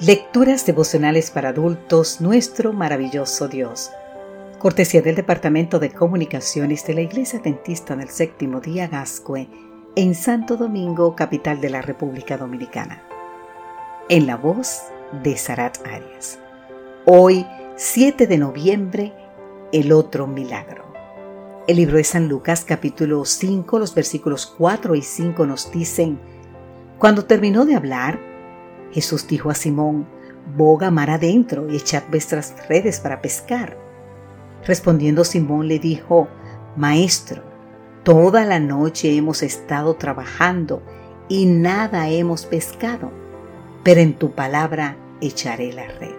[0.00, 3.90] Lecturas devocionales para adultos, nuestro maravilloso Dios.
[4.58, 9.48] Cortesía del Departamento de Comunicaciones de la Iglesia Dentista del Séptimo Día Gascue,
[9.94, 13.04] en Santo Domingo, capital de la República Dominicana.
[14.10, 14.82] En la voz
[15.22, 16.38] de Sarat Arias.
[17.06, 19.14] Hoy, 7 de noviembre,
[19.72, 20.84] el otro milagro.
[21.66, 26.18] El libro de San Lucas, capítulo 5, los versículos 4 y 5 nos dicen,
[26.98, 28.25] Cuando terminó de hablar,
[28.92, 30.06] Jesús dijo a Simón,
[30.56, 33.76] boga mar adentro y echad vuestras redes para pescar.
[34.64, 36.28] Respondiendo Simón le dijo,
[36.76, 37.42] Maestro,
[38.02, 40.82] toda la noche hemos estado trabajando
[41.28, 43.10] y nada hemos pescado,
[43.82, 46.14] pero en tu palabra echaré la red.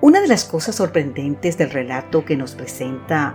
[0.00, 3.34] Una de las cosas sorprendentes del relato que nos presenta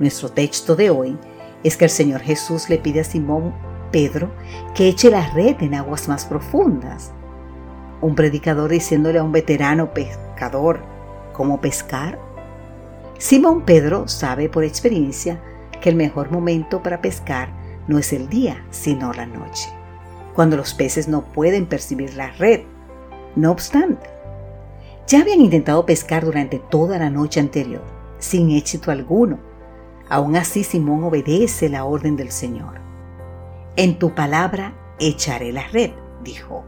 [0.00, 1.18] nuestro texto de hoy
[1.62, 3.54] es que el Señor Jesús le pide a Simón
[3.92, 4.30] Pedro
[4.74, 7.12] que eche la red en aguas más profundas
[8.00, 10.80] un predicador diciéndole a un veterano pescador
[11.32, 12.18] cómo pescar?
[13.18, 15.40] Simón Pedro sabe por experiencia
[15.80, 17.50] que el mejor momento para pescar
[17.86, 19.68] no es el día, sino la noche,
[20.34, 22.60] cuando los peces no pueden percibir la red.
[23.36, 24.08] No obstante,
[25.06, 27.82] ya habían intentado pescar durante toda la noche anterior,
[28.18, 29.38] sin éxito alguno.
[30.08, 32.80] Aún así Simón obedece la orden del Señor.
[33.76, 35.90] En tu palabra echaré la red,
[36.22, 36.64] dijo.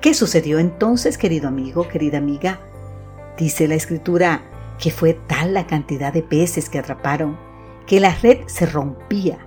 [0.00, 2.60] ¿Qué sucedió entonces, querido amigo, querida amiga?
[3.36, 4.42] Dice la escritura
[4.78, 7.36] que fue tal la cantidad de peces que atraparon
[7.84, 9.38] que la red se rompía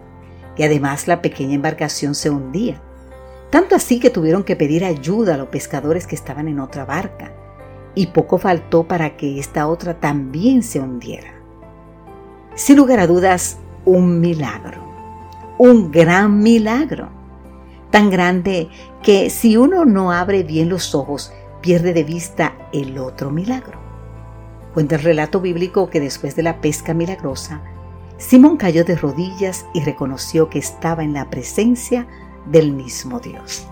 [0.57, 2.81] y además la pequeña embarcación se hundía.
[3.49, 7.31] Tanto así que tuvieron que pedir ayuda a los pescadores que estaban en otra barca
[7.95, 11.31] y poco faltó para que esta otra también se hundiera.
[12.55, 14.83] Sin lugar a dudas, un milagro,
[15.57, 17.20] un gran milagro
[17.91, 18.69] tan grande
[19.03, 23.79] que si uno no abre bien los ojos, pierde de vista el otro milagro.
[24.73, 27.61] Cuenta el relato bíblico que después de la pesca milagrosa,
[28.17, 32.07] Simón cayó de rodillas y reconoció que estaba en la presencia
[32.45, 33.67] del mismo Dios.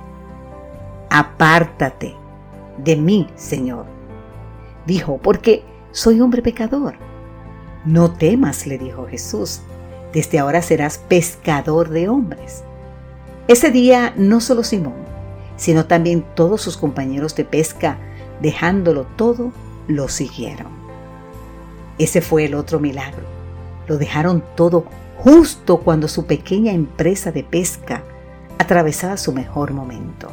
[1.10, 2.16] Apártate
[2.78, 3.86] de mí, Señor,
[4.86, 6.96] dijo, porque soy hombre pecador.
[7.86, 9.62] No temas, le dijo Jesús,
[10.14, 12.64] desde ahora serás pescador de hombres.
[13.50, 14.94] Ese día no solo Simón,
[15.58, 17.98] sino también todos sus compañeros de pesca,
[18.44, 19.52] dejándolo todo,
[19.88, 20.68] lo siguieron.
[21.98, 23.24] Ese fue el otro milagro.
[23.88, 24.86] Lo dejaron todo
[25.18, 28.04] justo cuando su pequeña empresa de pesca
[28.60, 30.28] atravesaba su mejor momento.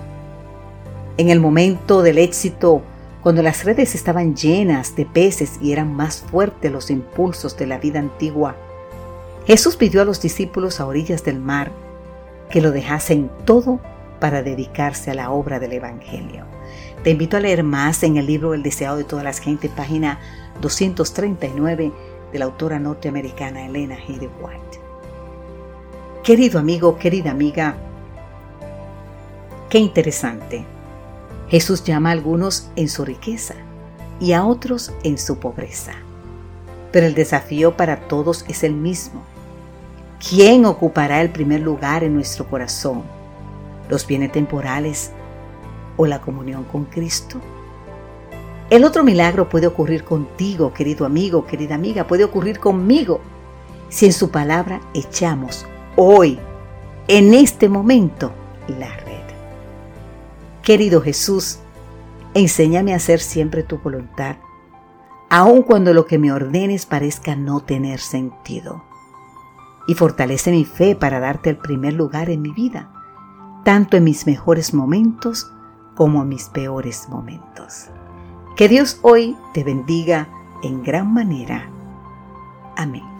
[1.17, 2.83] En el momento del éxito,
[3.23, 7.79] cuando las redes estaban llenas de peces y eran más fuertes los impulsos de la
[7.79, 8.57] vida antigua,
[9.47, 11.86] Jesús pidió a los discípulos a orillas del mar
[12.51, 13.81] que lo dejasen todo
[14.21, 16.45] para dedicarse a la obra del Evangelio.
[17.03, 20.19] Te invito a leer más en el libro El deseado de todas las gentes, página
[20.61, 21.93] 239
[22.33, 24.29] de la autora norteamericana Elena G.
[24.41, 24.81] White.
[26.25, 27.77] Querido amigo, querida amiga,
[29.71, 30.65] qué interesante.
[31.49, 33.55] Jesús llama a algunos en su riqueza
[34.19, 35.93] y a otros en su pobreza.
[36.91, 39.23] Pero el desafío para todos es el mismo
[40.19, 43.03] ¿Quién ocupará el primer lugar en nuestro corazón?
[43.91, 45.13] ¿Los bienes temporales
[45.99, 47.39] o la comunión con Cristo?
[48.71, 53.21] El otro milagro puede ocurrir contigo, querido amigo, querida amiga, puede ocurrir conmigo,
[53.91, 55.67] si en su palabra echamos
[55.97, 56.41] hoy,
[57.09, 58.33] en este momento,
[58.67, 59.23] la red.
[60.63, 61.59] Querido Jesús,
[62.33, 64.37] enséñame a hacer siempre tu voluntad,
[65.29, 68.86] aun cuando lo que me ordenes parezca no tener sentido
[69.87, 72.91] y fortalece mi fe para darte el primer lugar en mi vida,
[73.65, 75.53] tanto en mis mejores momentos
[75.95, 77.89] como en mis peores momentos.
[78.57, 80.29] Que Dios hoy te bendiga
[80.63, 81.71] en gran manera.
[82.77, 83.16] Amén.